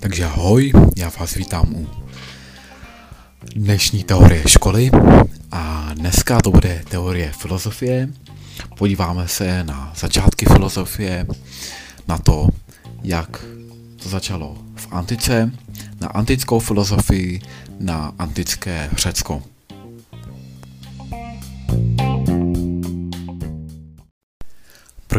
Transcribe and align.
Takže 0.00 0.24
ahoj, 0.24 0.72
já 0.96 1.10
vás 1.20 1.34
vítám 1.34 1.74
u 1.74 1.86
dnešní 3.56 4.04
teorie 4.04 4.42
školy 4.48 4.90
a 5.52 5.90
dneska 5.94 6.40
to 6.40 6.50
bude 6.50 6.82
teorie 6.88 7.32
filozofie. 7.32 8.08
Podíváme 8.78 9.28
se 9.28 9.64
na 9.64 9.92
začátky 9.96 10.46
filozofie, 10.46 11.26
na 12.08 12.18
to, 12.18 12.48
jak 13.02 13.44
to 14.02 14.08
začalo 14.08 14.58
v 14.76 14.88
antice, 14.90 15.50
na 16.00 16.08
antickou 16.08 16.58
filozofii, 16.58 17.40
na 17.80 18.12
antické 18.18 18.90
Řecko. 18.96 19.42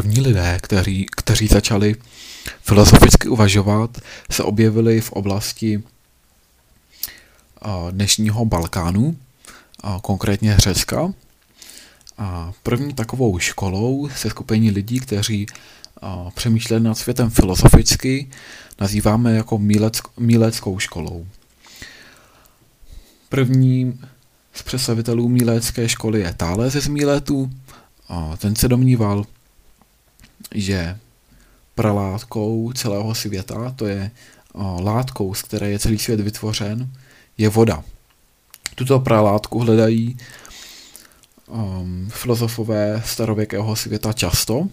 První 0.01 0.21
lidé, 0.21 0.59
kteří, 0.61 1.05
kteří 1.17 1.47
začali 1.47 1.95
filozoficky 2.61 3.27
uvažovat, 3.27 3.97
se 4.31 4.43
objevili 4.43 5.01
v 5.01 5.11
oblasti 5.11 5.83
dnešního 7.91 8.45
Balkánu, 8.45 9.17
konkrétně 10.01 10.55
Řecka. 10.57 11.13
A 12.17 12.53
první 12.63 12.93
takovou 12.93 13.39
školou 13.39 14.09
se 14.15 14.29
skupení 14.29 14.71
lidí, 14.71 14.99
kteří 14.99 15.45
přemýšleli 16.35 16.83
nad 16.83 16.97
světem 16.97 17.29
filozoficky, 17.29 18.29
nazýváme 18.79 19.35
jako 19.35 19.57
mílec, 19.57 19.99
míleckou 20.17 20.79
školou. 20.79 21.27
První 23.29 23.99
z 24.53 24.61
představitelů 24.63 25.29
mílecké 25.29 25.89
školy 25.89 26.20
je 26.20 26.33
Thales 26.33 26.73
z 26.73 26.87
Míletu. 26.87 27.51
Ten 28.37 28.55
se 28.55 28.67
domníval, 28.67 29.25
že 30.55 30.97
pralátkou 31.76 32.71
celého 32.73 33.15
světa, 33.15 33.73
to 33.76 33.85
je 33.85 34.12
látkou, 34.79 35.34
z 35.34 35.41
které 35.41 35.70
je 35.70 35.79
celý 35.79 35.98
svět 35.98 36.20
vytvořen, 36.20 36.89
je 37.37 37.49
voda. 37.49 37.84
Tuto 38.76 38.99
pralátku 38.99 39.59
hledají 39.59 40.17
um, 41.48 42.09
filozofové 42.09 43.01
starověkého 43.05 43.76
světa 43.76 44.13
často 44.13 44.67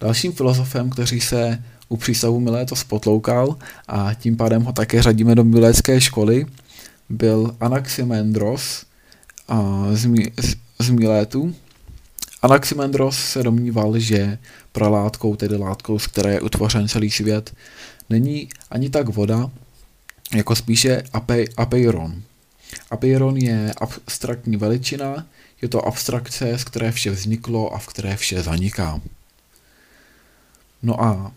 dalším 0.00 0.32
filozofem, 0.32 0.90
který 0.90 1.20
se 1.20 1.64
u 1.88 1.96
přístavu 1.96 2.40
Miléto 2.40 2.76
spotloukal 2.76 3.56
a 3.88 4.14
tím 4.14 4.36
pádem 4.36 4.62
ho 4.62 4.72
také 4.72 5.02
řadíme 5.02 5.34
do 5.34 5.44
milécké 5.44 6.00
školy, 6.00 6.46
byl 7.08 7.56
Anaximandros 7.60 8.84
z, 9.92 10.06
z, 10.40 10.56
z 10.78 10.90
Milétu, 10.90 11.54
Anaximandros 12.42 13.18
se 13.18 13.42
domníval, 13.42 13.98
že 13.98 14.38
pralátkou, 14.72 15.36
tedy 15.36 15.56
látkou, 15.56 15.98
z 15.98 16.06
které 16.06 16.32
je 16.32 16.40
utvořen 16.40 16.88
celý 16.88 17.10
svět, 17.10 17.54
není 18.10 18.48
ani 18.70 18.90
tak 18.90 19.08
voda, 19.08 19.50
jako 20.34 20.56
spíše 20.56 21.02
ape, 21.12 21.44
apeiron. 21.56 22.22
Apeiron 22.90 23.36
je 23.36 23.74
abstraktní 23.80 24.56
veličina, 24.56 25.26
je 25.62 25.68
to 25.68 25.86
abstrakce, 25.86 26.58
z 26.58 26.64
které 26.64 26.92
vše 26.92 27.10
vzniklo 27.10 27.74
a 27.74 27.78
v 27.78 27.86
které 27.86 28.16
vše 28.16 28.42
zaniká. 28.42 29.00
No 30.82 31.02
a, 31.02 31.32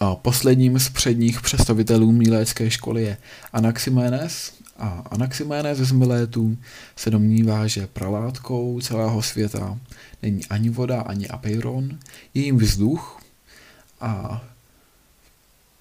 a 0.00 0.14
posledním 0.14 0.78
z 0.78 0.88
předních 0.88 1.40
představitelů 1.40 2.12
mílécké 2.12 2.70
školy 2.70 3.02
je 3.02 3.16
Anaximenes, 3.52 4.52
a 4.78 5.04
Anaximénes 5.10 5.78
z 5.78 5.92
Milétu 5.92 6.58
se 6.96 7.10
domnívá, 7.10 7.66
že 7.66 7.86
pralátkou 7.86 8.80
celého 8.80 9.22
světa 9.22 9.78
není 10.22 10.46
ani 10.46 10.70
voda, 10.70 11.00
ani 11.00 11.28
apeiron, 11.28 11.98
je 12.34 12.42
jim 12.42 12.58
vzduch 12.58 13.20
a 14.00 14.42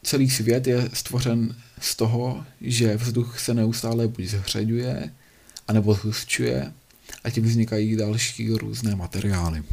celý 0.04 0.30
svět 0.30 0.68
je 0.68 0.90
stvořen 0.94 1.56
z 1.80 1.96
toho, 1.96 2.46
že 2.62 2.98
vzduch 2.98 3.40
se 3.40 3.54
neustále 3.54 4.08
buď 4.08 4.26
zhřeďuje, 4.26 5.12
anebo 5.68 5.94
zhustčuje 5.94 6.74
a 7.24 7.30
tím 7.30 7.44
vznikají 7.44 7.96
další 7.96 8.50
různé 8.50 8.96
materiály. 8.96 9.64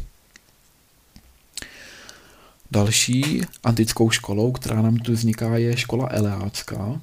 Další 2.71 3.41
antickou 3.63 4.09
školou, 4.09 4.51
která 4.51 4.81
nám 4.81 4.97
tu 4.97 5.13
vzniká, 5.13 5.57
je 5.57 5.77
škola 5.77 6.07
Eleácká. 6.11 7.01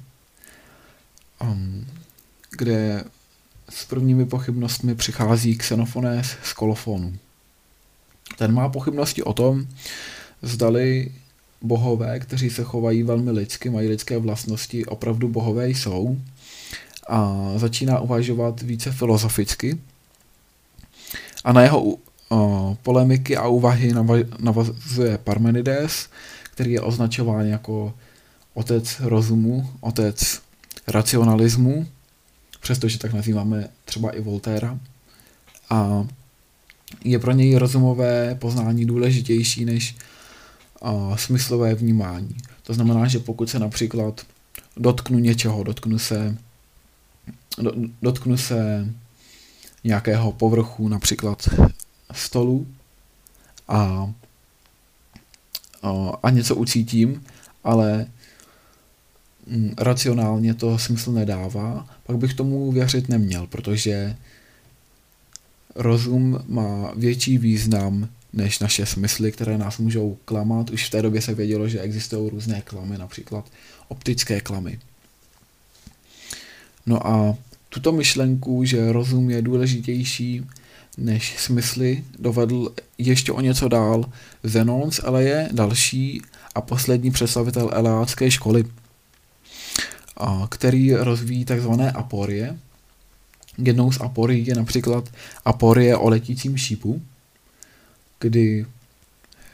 Um, 1.41 1.85
kde 2.57 3.03
s 3.69 3.85
prvními 3.85 4.25
pochybnostmi 4.25 4.95
přichází 4.95 5.57
Xenofones 5.57 6.35
z 6.43 6.53
kolofonu. 6.53 7.13
Ten 8.37 8.53
má 8.53 8.69
pochybnosti 8.69 9.23
o 9.23 9.33
tom, 9.33 9.67
zdali 10.41 11.11
bohové, 11.61 12.19
kteří 12.19 12.49
se 12.49 12.63
chovají 12.63 13.03
velmi 13.03 13.31
lidsky, 13.31 13.69
mají 13.69 13.87
lidské 13.87 14.17
vlastnosti, 14.17 14.85
opravdu 14.85 15.27
bohové 15.27 15.69
jsou 15.69 16.17
a 17.09 17.51
začíná 17.55 17.99
uvažovat 17.99 18.61
více 18.61 18.91
filozoficky. 18.91 19.77
A 21.43 21.53
na 21.53 21.61
jeho 21.61 21.97
o, 22.29 22.77
polemiky 22.83 23.37
a 23.37 23.47
úvahy 23.47 23.93
navazuje 24.39 25.17
Parmenides, 25.17 26.09
který 26.43 26.71
je 26.71 26.81
označován 26.81 27.45
jako 27.45 27.93
otec 28.53 28.99
rozumu, 28.99 29.69
otec 29.79 30.41
racionalismu 30.87 31.87
přestože 32.59 32.97
tak 32.97 33.13
nazýváme 33.13 33.69
třeba 33.85 34.11
i 34.11 34.21
Voltéra. 34.21 34.79
A 35.69 36.07
je 37.03 37.19
pro 37.19 37.31
něj 37.31 37.55
rozumové 37.55 38.35
poznání 38.35 38.85
důležitější 38.85 39.65
než 39.65 39.95
a, 40.81 41.17
smyslové 41.17 41.75
vnímání. 41.75 42.37
To 42.63 42.73
znamená, 42.73 43.07
že 43.07 43.19
pokud 43.19 43.49
se 43.49 43.59
například 43.59 44.21
dotknu 44.77 45.19
něčeho, 45.19 45.63
dotknu 45.63 45.99
se, 45.99 46.37
do, 47.61 47.71
dotknu 48.01 48.37
se 48.37 48.87
nějakého 49.83 50.31
povrchu, 50.31 50.87
například 50.87 51.49
stolu 52.11 52.67
a, 53.67 54.11
a, 55.81 55.91
a 56.23 56.29
něco 56.29 56.55
ucítím, 56.55 57.23
ale 57.63 58.07
racionálně 59.77 60.53
to 60.53 60.79
smysl 60.79 61.11
nedává, 61.11 61.87
pak 62.03 62.17
bych 62.17 62.33
tomu 62.33 62.71
věřit 62.71 63.09
neměl, 63.09 63.47
protože 63.47 64.15
rozum 65.75 66.39
má 66.47 66.91
větší 66.95 67.37
význam 67.37 68.09
než 68.33 68.59
naše 68.59 68.85
smysly, 68.85 69.31
které 69.31 69.57
nás 69.57 69.77
můžou 69.77 70.17
klamat. 70.25 70.69
Už 70.69 70.87
v 70.87 70.89
té 70.89 71.01
době 71.01 71.21
se 71.21 71.33
vědělo, 71.33 71.67
že 71.67 71.79
existují 71.79 72.29
různé 72.29 72.61
klamy, 72.61 72.97
například 72.97 73.51
optické 73.87 74.41
klamy. 74.41 74.79
No 76.85 77.07
a 77.07 77.35
tuto 77.69 77.91
myšlenku, 77.91 78.65
že 78.65 78.91
rozum 78.91 79.29
je 79.29 79.41
důležitější 79.41 80.45
než 80.97 81.37
smysly, 81.37 82.03
dovedl 82.19 82.73
ještě 82.97 83.31
o 83.31 83.41
něco 83.41 83.67
dál 83.67 84.05
Zenon 84.43 84.91
z 84.91 84.99
Eleje, 85.03 85.49
další 85.51 86.21
a 86.55 86.61
poslední 86.61 87.11
představitel 87.11 87.69
eleácké 87.73 88.31
školy, 88.31 88.65
který 90.49 90.93
rozvíjí 90.93 91.45
takzvané 91.45 91.91
aporie. 91.91 92.59
Jednou 93.57 93.91
z 93.91 94.01
aporií 94.01 94.47
je 94.47 94.55
například 94.55 95.09
aporie 95.45 95.97
o 95.97 96.09
letícím 96.09 96.57
šípu, 96.57 97.01
kdy 98.19 98.65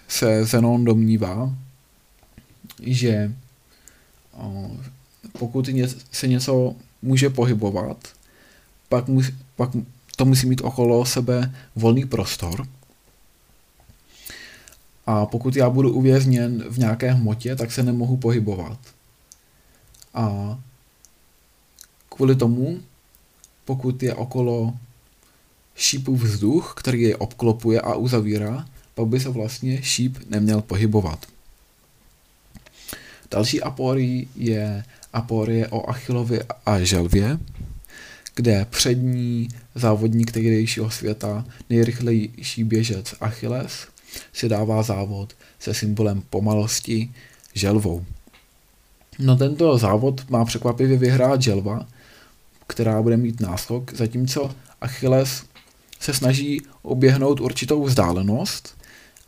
se 0.07 0.45
Zenon 0.45 0.86
domnívá, 0.86 1.56
že 2.81 3.33
pokud 5.39 5.69
se 6.12 6.27
něco 6.27 6.75
může 7.01 7.30
pohybovat, 7.30 8.07
pak, 8.89 9.07
mu, 9.07 9.21
pak 9.56 9.69
to 10.16 10.25
musí 10.25 10.48
mít 10.48 10.62
okolo 10.62 11.06
sebe 11.06 11.56
volný 11.75 12.06
prostor. 12.06 12.68
A 15.06 15.25
pokud 15.25 15.56
já 15.56 15.69
budu 15.69 15.94
uvězněn 15.94 16.63
v 16.69 16.77
nějaké 16.77 17.12
hmotě, 17.12 17.56
tak 17.56 17.71
se 17.71 17.83
nemohu 17.83 18.18
pohybovat. 18.18 18.80
A 20.13 20.60
kvůli 22.10 22.36
tomu, 22.36 22.81
pokud 23.65 24.04
je 24.04 24.15
okolo 24.15 24.74
šípu 25.75 26.15
vzduch, 26.15 26.74
který 26.77 27.01
je 27.01 27.18
obklopuje 27.18 27.81
a 27.81 27.95
uzavírá, 27.95 28.65
pak 28.95 29.07
by 29.07 29.19
se 29.19 29.30
vlastně 29.30 29.83
šíp 29.83 30.18
neměl 30.30 30.62
pohybovat. 30.62 31.25
Další 33.31 33.62
aporii 33.62 34.27
je 34.36 34.83
aporie 35.13 35.68
o 35.68 35.89
Achillovi 35.89 36.39
a 36.66 36.80
želvě, 36.80 37.39
kde 38.36 38.66
přední 38.69 39.48
závodník 39.75 40.31
tehdejšího 40.31 40.92
světa, 40.92 41.45
nejrychlejší 41.69 42.63
běžec 42.63 43.16
Achilles, 43.21 43.88
si 44.33 44.50
dává 44.50 44.83
závod 44.83 45.36
se 45.59 45.74
symbolem 45.74 46.21
pomalosti 46.30 47.13
želvou. 47.54 48.06
No 49.19 49.36
tento 49.36 49.77
závod 49.77 50.30
má 50.30 50.45
překvapivě 50.45 50.98
vyhrát 50.98 51.42
želva, 51.42 51.86
která 52.68 53.01
bude 53.01 53.18
mít 53.18 53.42
náskok, 53.42 53.94
zatímco 53.94 54.51
Achilles 54.81 55.44
se 56.00 56.13
snaží 56.13 56.62
oběhnout 56.81 57.42
určitou 57.42 57.83
vzdálenost 57.83 58.77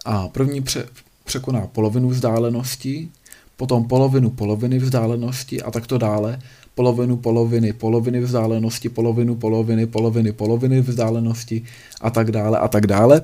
a 0.05 0.27
první 0.27 0.61
pře- 0.61 0.87
překoná 1.25 1.67
polovinu 1.67 2.09
vzdálenosti, 2.09 3.09
potom 3.57 3.87
polovinu 3.87 4.29
poloviny 4.29 4.79
vzdálenosti 4.79 5.61
a 5.61 5.71
takto 5.71 5.97
dále, 5.97 6.39
polovinu 6.75 7.17
poloviny 7.17 7.73
poloviny 7.73 8.19
vzdálenosti, 8.19 8.89
polovinu 8.89 9.35
poloviny 9.35 9.85
poloviny 9.85 10.31
poloviny 10.31 10.81
vzdálenosti 10.81 11.63
a 12.01 12.09
tak 12.09 12.31
dále 12.31 12.59
a 12.59 12.67
tak 12.67 12.87
dále. 12.87 13.21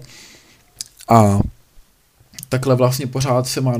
A 1.10 1.40
takhle 2.50 2.76
vlastně 2.76 3.08
pořád 3.08 3.48
se, 3.48 3.62
má, 3.62 3.74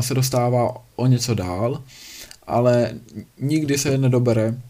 se 0.00 0.14
dostává 0.14 0.74
o 0.96 1.06
něco 1.06 1.34
dál, 1.34 1.82
ale 2.46 2.94
nikdy 3.40 3.78
se 3.78 3.98
nedobere 3.98 4.60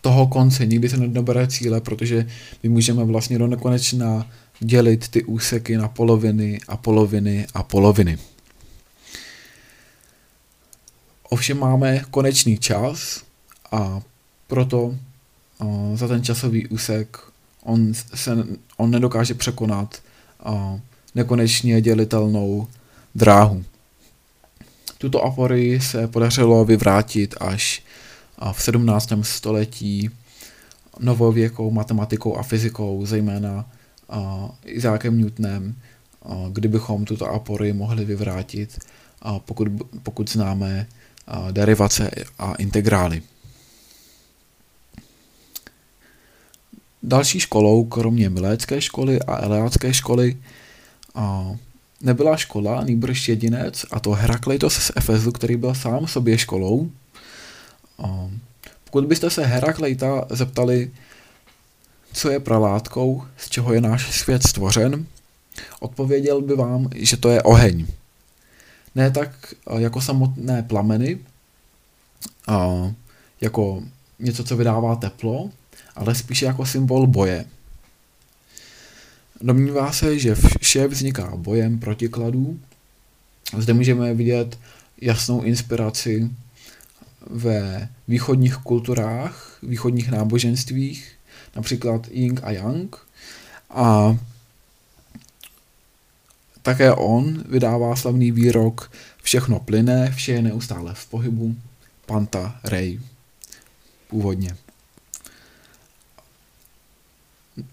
toho 0.00 0.26
konce, 0.26 0.66
nikdy 0.66 0.88
se 0.88 0.96
nedobere 0.96 1.46
cíle, 1.46 1.80
protože 1.80 2.26
my 2.62 2.68
můžeme 2.68 3.04
vlastně 3.04 3.38
do 3.38 3.46
nekonečna 3.46 4.30
dělit 4.60 5.08
ty 5.08 5.24
úseky 5.24 5.76
na 5.76 5.88
poloviny 5.88 6.60
a 6.68 6.76
poloviny 6.76 7.46
a 7.54 7.62
poloviny. 7.62 8.18
Ovšem 11.28 11.58
máme 11.58 12.02
konečný 12.10 12.58
čas 12.58 13.22
a 13.72 14.00
proto 14.46 14.94
za 15.94 16.08
ten 16.08 16.24
časový 16.24 16.66
úsek 16.66 17.18
on, 17.62 17.94
se, 17.94 18.46
on 18.76 18.90
nedokáže 18.90 19.34
překonat 19.34 20.02
nekonečně 21.14 21.80
dělitelnou 21.80 22.68
dráhu. 23.14 23.64
Tuto 24.98 25.22
aporii 25.22 25.80
se 25.80 26.08
podařilo 26.08 26.64
vyvrátit 26.64 27.34
až 27.40 27.82
v 28.52 28.62
17. 28.62 29.12
století 29.22 30.10
novověkou 31.00 31.70
matematikou 31.70 32.36
a 32.36 32.42
fyzikou, 32.42 33.06
zejména 33.06 33.70
Izákem 34.64 35.20
Newtonem, 35.20 35.74
kdybychom 36.52 37.04
tuto 37.04 37.26
aporii 37.26 37.72
mohli 37.72 38.04
vyvrátit, 38.04 38.78
pokud, 39.44 39.68
pokud 40.02 40.30
známe 40.30 40.86
derivace 41.50 42.10
a 42.38 42.54
integrály. 42.54 43.22
Další 47.02 47.40
školou, 47.40 47.84
kromě 47.84 48.30
Milécké 48.30 48.80
školy 48.80 49.20
a 49.20 49.36
Eleácké 49.36 49.94
školy, 49.94 50.36
nebyla 52.00 52.36
škola, 52.36 52.84
nýbrž 52.84 53.28
jedinec, 53.28 53.86
a 53.90 54.00
to 54.00 54.10
Herakleitos 54.10 54.74
z 54.74 54.90
Efezu, 54.96 55.32
který 55.32 55.56
byl 55.56 55.74
sám 55.74 56.06
sobě 56.06 56.38
školou. 56.38 56.90
Pokud 58.84 59.04
byste 59.06 59.30
se 59.30 59.46
Herakleita 59.46 60.26
zeptali, 60.30 60.90
co 62.12 62.30
je 62.30 62.40
pralátkou, 62.40 63.24
z 63.36 63.48
čeho 63.48 63.72
je 63.72 63.80
náš 63.80 64.14
svět 64.14 64.42
stvořen, 64.42 65.06
odpověděl 65.80 66.40
by 66.40 66.56
vám, 66.56 66.88
že 66.94 67.16
to 67.16 67.30
je 67.30 67.42
oheň. 67.42 67.86
Ne 68.94 69.10
tak 69.10 69.54
jako 69.78 70.00
samotné 70.00 70.62
plameny, 70.62 71.18
jako 73.40 73.82
něco, 74.18 74.44
co 74.44 74.56
vydává 74.56 74.96
teplo, 74.96 75.50
ale 75.96 76.14
spíše 76.14 76.46
jako 76.46 76.66
symbol 76.66 77.06
boje. 77.06 77.44
Domnívá 79.40 79.92
se, 79.92 80.18
že 80.18 80.34
vše 80.60 80.88
vzniká 80.88 81.36
bojem 81.36 81.78
protikladů. 81.78 82.60
Zde 83.58 83.74
můžeme 83.74 84.14
vidět 84.14 84.58
jasnou 85.00 85.42
inspiraci 85.42 86.30
ve 87.30 87.88
východních 88.08 88.56
kulturách, 88.56 89.58
východních 89.62 90.10
náboženstvích, 90.10 91.12
například 91.56 92.08
Ying 92.10 92.40
a 92.44 92.50
Yang. 92.50 92.96
A 93.70 94.18
také 96.62 96.92
on 96.92 97.44
vydává 97.48 97.96
slavný 97.96 98.32
výrok 98.32 98.90
Všechno 99.28 99.60
plyne, 99.60 100.12
vše 100.16 100.32
je 100.32 100.42
neustále 100.42 100.94
v 100.94 101.06
pohybu. 101.06 101.56
Panta 102.06 102.60
Rei. 102.64 103.00
Původně. 104.08 104.56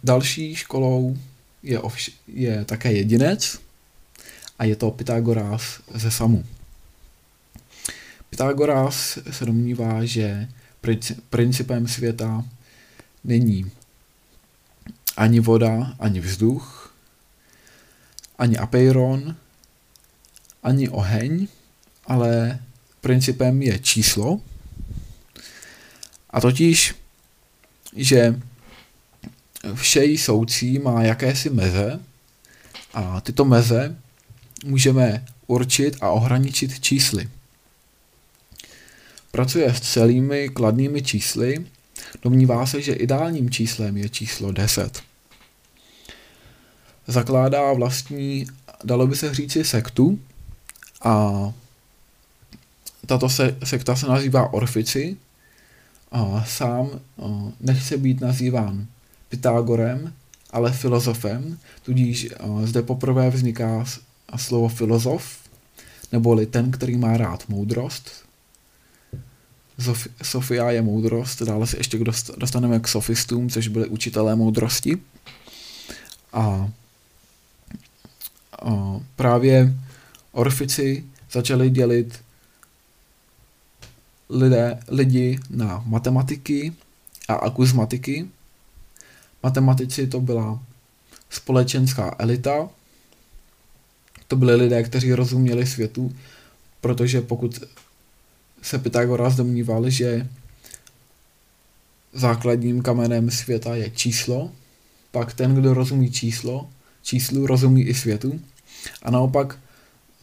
Další 0.03 0.55
školou 0.55 1.17
je, 1.65 1.79
ovš- 1.79 2.13
je 2.27 2.65
také 2.65 2.93
jedinec 2.93 3.60
a 4.60 4.63
je 4.63 4.75
to 4.75 4.91
Pythagoras 4.91 5.81
ze 5.93 6.12
Samu. 6.12 6.45
Pythagoras 8.29 9.17
se 9.31 9.45
domnívá, 9.45 10.05
že 10.05 10.48
principem 11.29 11.88
světa 11.88 12.45
není 13.24 13.72
ani 15.17 15.39
voda, 15.39 15.95
ani 16.00 16.19
vzduch, 16.19 16.93
ani 18.38 18.57
apeiron, 18.57 19.36
ani 20.63 20.89
oheň, 20.89 21.48
ale 22.07 22.60
principem 23.01 23.62
je 23.62 23.79
číslo. 23.79 24.41
A 26.29 26.41
totiž, 26.41 26.95
že 27.95 28.39
vše 29.74 30.05
soucí 30.17 30.79
má 30.79 31.03
jakési 31.03 31.50
meze 31.50 32.00
a 32.93 33.22
tyto 33.22 33.45
meze 33.45 33.95
můžeme 34.65 35.25
určit 35.48 35.98
a 36.01 36.10
ohraničit 36.10 36.79
čísly. 36.79 37.29
Pracuje 39.31 39.74
s 39.74 39.81
celými 39.81 40.50
kladnými 40.50 41.01
čísly, 41.01 41.65
domnívá 42.22 42.65
se, 42.65 42.81
že 42.81 42.93
ideálním 42.93 43.50
číslem 43.50 43.98
je 43.98 44.10
číslo 44.10 44.51
10. 44.51 45.01
Zakládá 47.07 47.74
vlastní, 47.74 48.48
dalo 48.84 49.07
by 49.07 49.15
se 49.15 49.34
říci, 49.34 49.63
sektu 49.63 50.19
a 51.01 51.53
tato 53.05 53.29
se, 53.29 53.55
sekta 53.63 53.95
se 53.95 54.07
nazývá 54.07 54.53
Orfici 54.53 55.17
a 56.12 56.43
sám 56.48 57.00
nechce 57.60 57.98
být 57.98 58.22
nazýván 58.22 58.88
Pythagorem, 59.29 60.13
ale 60.51 60.72
filozofem, 60.72 61.58
tudíž 61.84 62.29
zde 62.63 62.82
poprvé 62.82 63.29
vzniká 63.29 63.86
slovo 64.36 64.67
filozof, 64.70 65.38
neboli 66.12 66.46
ten, 66.46 66.72
který 66.72 66.98
má 66.98 67.17
rád 67.17 67.50
moudrost. 67.50 68.25
Sofia 70.24 70.72
je 70.72 70.82
moudrost, 70.82 71.41
dále 71.41 71.67
se 71.67 71.77
ještě 71.77 72.00
dostaneme 72.38 72.79
k 72.79 72.88
sofistům, 72.88 73.50
což 73.50 73.67
byly 73.67 73.88
učitelé 73.88 74.36
moudrosti. 74.36 74.98
A, 76.34 76.72
právě 79.15 79.74
Orfici 80.32 81.05
začali 81.32 81.70
dělit 81.70 82.20
lidé, 84.29 84.79
lidi 84.88 85.39
na 85.50 85.84
matematiky 85.86 86.74
a 87.27 87.34
akuzmatiky. 87.34 88.27
Matematici 89.46 90.08
to 90.08 90.22
byla 90.22 90.60
společenská 91.30 92.16
elita, 92.20 92.70
to 94.28 94.36
byli 94.36 94.56
lidé, 94.56 94.84
kteří 94.84 95.14
rozuměli 95.14 95.66
světu, 95.66 96.16
protože 96.82 97.22
pokud 97.22 97.64
se 98.62 98.80
Pythagoras 98.80 99.36
domníval, 99.36 99.90
že 99.90 100.30
základním 102.14 102.82
kamenem 102.82 103.32
světa 103.32 103.75
je 103.75 103.90
číslo, 103.90 104.52
pak 105.12 105.34
ten, 105.34 105.56
kdo 105.56 105.74
rozumí 105.74 106.12
číslo, 106.12 106.70
číslu 107.04 107.48
rozumí 107.48 107.82
i 107.82 107.94
světu. 107.94 108.42
A 109.02 109.12
naopak 109.12 109.60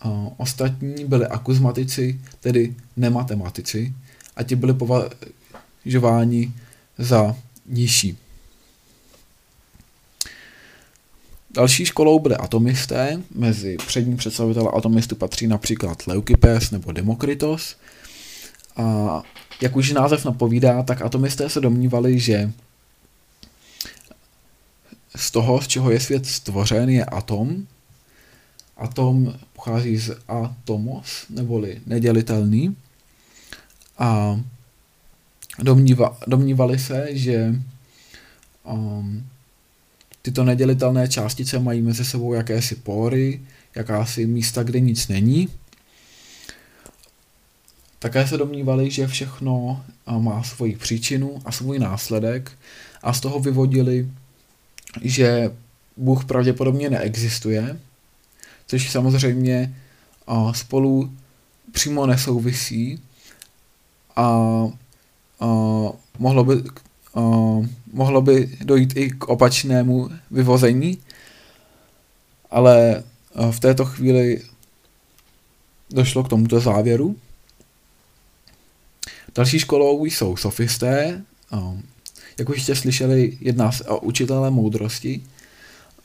uh, 0.05 0.29
ostatní 0.37 1.05
byli 1.05 1.27
akuzmatici, 1.27 2.21
tedy 2.41 2.75
nematematici, 2.97 3.95
a 4.37 4.43
ti 4.43 4.57
byli 4.57 4.75
považováni 4.75 6.53
za 6.99 7.37
nižší. 7.67 8.19
Další 11.55 11.85
školou 11.87 12.19
byly 12.19 12.37
atomisté, 12.37 13.23
mezi 13.35 13.77
přední 13.87 14.17
představitele 14.17 14.71
atomistů 14.75 15.17
patří 15.17 15.47
například 15.47 16.07
Leukippes 16.07 16.71
nebo 16.71 16.93
Demokritos. 16.93 17.77
A 18.77 19.23
jak 19.61 19.77
už 19.77 19.93
název 19.93 20.25
napovídá, 20.25 20.83
tak 20.83 21.03
atomisté 21.03 21.49
se 21.49 21.61
domnívali, 21.61 22.21
že 22.21 22.53
z 25.17 25.31
toho, 25.31 25.61
z 25.63 25.69
čeho 25.69 25.91
je 25.91 26.01
svět 26.01 26.27
stvořen, 26.27 26.89
je 26.89 27.05
atom. 27.05 27.67
Atom 28.77 29.35
pochází 29.53 29.97
z 29.97 30.11
atomos, 30.29 31.27
neboli 31.31 31.81
nedělitelný. 31.87 32.77
A 33.99 34.41
domníva, 35.59 36.19
domnívali 36.27 36.79
se, 36.79 37.09
že 37.11 37.55
um, 38.65 39.27
tyto 40.23 40.45
nedělitelné 40.45 41.09
částice 41.09 41.59
mají 41.59 41.83
mezi 41.83 42.05
sebou 42.05 42.33
jakési 42.35 42.75
pory, 42.75 43.41
jakási 43.75 44.27
místa, 44.27 44.63
kde 44.63 44.81
nic 44.81 45.09
není. 45.09 45.49
Také 47.99 48.27
se 48.27 48.37
domnívali, 48.37 48.91
že 48.91 49.07
všechno 49.07 49.85
má 50.19 50.43
svoji 50.43 50.77
příčinu 50.77 51.43
a 51.45 51.53
svůj 51.53 51.79
následek 51.79 52.53
a 53.03 53.13
z 53.13 53.21
toho 53.21 53.41
vyvodili, 53.41 54.09
že 55.03 55.51
Bůh 55.97 56.25
pravděpodobně 56.25 56.91
neexistuje, 56.91 57.79
což 58.67 58.91
samozřejmě 58.91 59.75
spolu 60.53 61.13
přímo 61.73 62.07
nesouvisí 62.07 63.01
a, 64.17 64.23
a 65.41 65.47
mohlo 66.19 66.45
by 66.45 66.55
uh, 67.15 67.67
mohlo 67.93 68.23
by 68.23 68.59
dojít 68.65 68.97
i 68.97 69.11
k 69.11 69.29
opačnému 69.29 70.11
vyvození, 70.31 70.99
ale 72.51 73.05
uh, 73.35 73.53
v 73.53 73.61
této 73.61 73.85
chvíli 73.85 74.43
došlo 75.91 76.25
k 76.25 76.29
tomuto 76.29 76.61
závěru. 76.61 77.17
Další 79.35 79.59
školou 79.59 80.05
jsou 80.05 80.37
sofisté. 80.37 81.23
Um, 81.53 81.83
jak 82.39 82.49
už 82.49 82.63
jste 82.63 82.75
slyšeli, 82.75 83.39
jedná 83.41 83.73
se 83.73 83.85
o 83.85 84.01
učitele 84.01 84.51
moudrosti. 84.51 85.23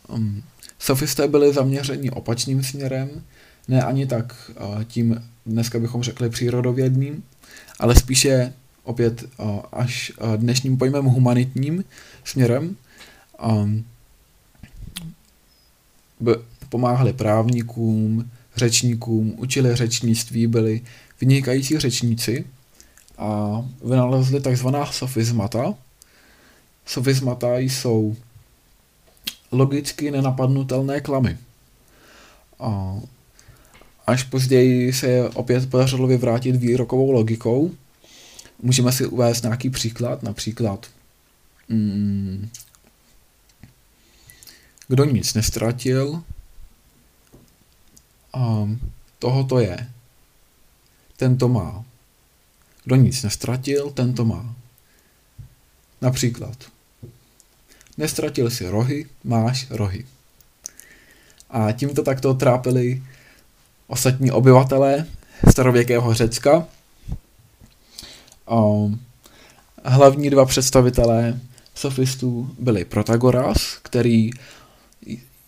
Um, 0.07 0.43
sofisté 0.79 1.27
byli 1.27 1.53
zaměřeni 1.53 2.11
opačným 2.11 2.63
směrem, 2.63 3.23
ne 3.67 3.83
ani 3.83 4.07
tak 4.07 4.51
tím, 4.87 5.23
dneska 5.45 5.79
bychom 5.79 6.03
řekli 6.03 6.29
přírodovědným, 6.29 7.23
ale 7.79 7.95
spíše 7.95 8.53
opět 8.87 9.25
až 9.71 10.11
dnešním 10.37 10.77
pojmem 10.77 11.05
humanitním 11.05 11.83
směrem. 12.23 12.75
Pomáhali 16.69 17.13
právníkům, 17.13 18.31
řečníkům, 18.55 19.33
učili 19.37 19.75
řečnictví, 19.75 20.47
byli 20.47 20.81
vynikající 21.21 21.77
řečníci 21.77 22.45
a 23.17 23.61
vynalezli 23.89 24.41
takzvaná 24.41 24.85
sofismata. 24.85 25.73
Sofismata 26.85 27.57
jsou 27.57 28.15
logicky 29.51 30.11
nenapadnutelné 30.11 31.01
klamy. 31.01 31.37
A 32.59 32.95
až 34.07 34.23
později 34.23 34.93
se 34.93 35.29
opět 35.29 35.69
podařilo 35.69 36.07
vyvrátit 36.07 36.55
výrokovou 36.55 37.11
logikou, 37.11 37.71
Můžeme 38.61 38.91
si 38.91 39.05
uvést 39.05 39.43
nějaký 39.43 39.69
příklad, 39.69 40.23
například 40.23 40.87
mm, 41.69 42.49
kdo 44.87 45.05
nic 45.05 45.33
nestratil, 45.33 46.23
a 48.33 48.69
toho 49.19 49.43
to 49.43 49.59
je. 49.59 49.89
Ten 51.17 51.37
to 51.37 51.47
má. 51.47 51.85
Kdo 52.83 52.95
nic 52.95 53.23
nestratil, 53.23 53.89
ten 53.89 54.13
to 54.13 54.25
má. 54.25 54.55
Například. 56.01 56.57
Nestratil 57.97 58.49
si 58.49 58.69
rohy, 58.69 59.05
máš 59.23 59.69
rohy. 59.69 60.05
A 61.49 61.71
tímto 61.71 62.03
takto 62.03 62.33
trápili 62.33 63.03
ostatní 63.87 64.31
obyvatelé 64.31 65.07
starověkého 65.51 66.13
Řecka, 66.13 66.67
Um, 68.51 68.99
hlavní 69.83 70.29
dva 70.29 70.45
představitelé 70.45 71.39
sofistů 71.75 72.49
byli 72.59 72.85
Protagoras, 72.85 73.77
který 73.81 74.29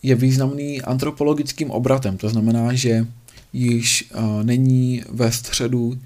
je 0.03 0.15
významný 0.15 0.81
antropologickým 0.81 1.71
obratem, 1.71 2.17
to 2.17 2.29
znamená, 2.29 2.73
že 2.73 3.07
již 3.53 4.11
uh, 4.15 4.43
není 4.43 5.03
ve 5.09 5.31
středu 5.31 5.99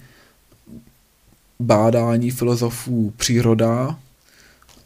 bádání 1.59 2.31
filozofů 2.31 3.13
příroda, 3.17 3.99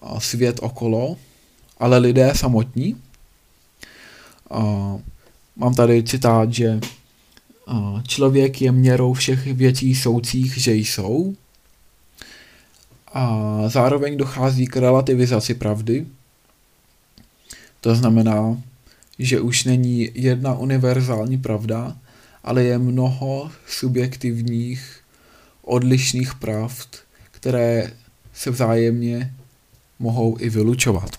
a 0.01 0.19
svět 0.19 0.59
okolo, 0.61 1.17
ale 1.77 1.97
lidé 1.97 2.31
samotní. 2.35 2.95
Uh, 4.49 5.01
mám 5.55 5.75
tady 5.75 6.03
citát, 6.03 6.53
že 6.53 6.79
uh, 7.67 8.01
člověk 8.01 8.61
je 8.61 8.71
měrou 8.71 9.13
všech 9.13 9.53
věcí 9.53 9.95
soucích, 9.95 10.57
že 10.57 10.73
jsou, 10.73 11.35
a 13.17 13.63
zároveň 13.69 14.17
dochází 14.17 14.67
k 14.67 14.77
relativizaci 14.77 15.53
pravdy. 15.53 16.05
To 17.81 17.95
znamená, 17.95 18.61
že 19.19 19.41
už 19.41 19.63
není 19.63 20.09
jedna 20.13 20.53
univerzální 20.57 21.37
pravda, 21.37 21.97
ale 22.43 22.63
je 22.63 22.77
mnoho 22.77 23.51
subjektivních, 23.67 24.99
odlišných 25.61 26.35
pravd, 26.35 26.97
které 27.31 27.93
se 28.33 28.51
vzájemně 28.51 29.33
mohou 29.99 30.37
i 30.39 30.49
vylučovat. 30.49 31.09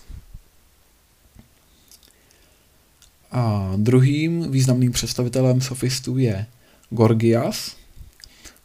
A 3.31 3.73
druhým 3.75 4.51
významným 4.51 4.91
představitelem 4.91 5.61
sofistů 5.61 6.17
je 6.17 6.45
Gorgias. 6.89 7.75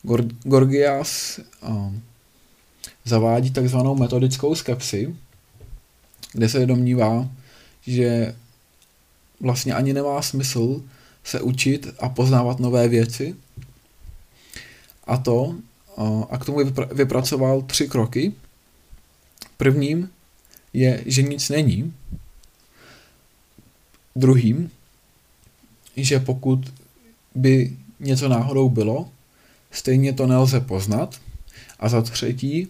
Gor- 0.05 0.35
Gorgias 0.43 1.41
zavádí 3.05 3.51
takzvanou 3.51 3.95
metodickou 3.95 4.55
skepsi, 4.55 5.17
kde 6.33 6.49
se 6.49 6.67
domnívá, 6.67 7.29
že 7.87 8.35
vlastně 9.41 9.75
ani 9.75 9.93
nemá 9.93 10.23
smysl 10.23 10.83
se 11.25 11.41
učit 11.41 11.89
a 11.99 12.09
poznávat 12.09 12.61
nové 12.61 12.89
věci. 12.89 13.37
A 15.07 15.17
to, 15.17 15.57
a 16.31 16.39
k 16.39 16.45
tomu 16.45 16.59
vypracoval 16.93 17.63
tři 17.63 17.89
kroky. 17.89 18.33
Prvním 19.57 20.11
je, 20.73 21.03
že 21.07 21.23
nic 21.23 21.49
není. 21.49 21.95
Druhým, 24.17 24.71
že 25.97 26.21
pokud 26.21 26.75
by 27.35 27.77
něco 28.01 28.29
náhodou 28.29 28.69
bylo, 28.69 29.11
stejně 29.71 30.13
to 30.13 30.27
nelze 30.27 30.61
poznat. 30.61 31.21
A 31.79 31.89
za 31.89 32.03
třetí, 32.03 32.69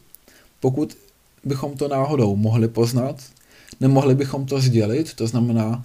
pokud 0.65 0.97
bychom 1.45 1.77
to 1.77 1.89
náhodou 1.89 2.37
mohli 2.37 2.69
poznat, 2.69 3.23
nemohli 3.81 4.15
bychom 4.15 4.47
to 4.47 4.61
sdělit, 4.61 5.15
to 5.15 5.27
znamená 5.27 5.85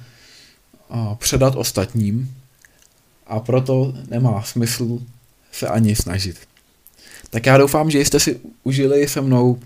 předat 1.18 1.56
ostatním 1.56 2.36
a 3.28 3.40
proto 3.40 3.94
nemá 4.10 4.44
smysl 4.44 5.00
se 5.52 5.68
ani 5.68 5.96
snažit. 5.96 6.38
Tak 7.30 7.46
já 7.46 7.58
doufám, 7.58 7.92
že 7.92 8.00
jste 8.00 8.20
si 8.20 8.40
užili 8.64 9.08
se 9.08 9.22
mnou 9.22 9.60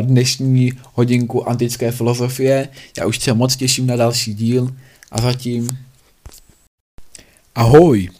dnešní 0.00 0.72
hodinku 0.94 1.48
antické 1.48 1.92
filozofie. 1.92 2.68
Já 2.96 3.06
už 3.06 3.18
se 3.18 3.34
moc 3.34 3.56
těším 3.56 3.86
na 3.86 3.96
další 3.96 4.34
díl 4.34 4.76
a 5.10 5.20
zatím 5.20 5.68
Ahoj! 7.54 8.10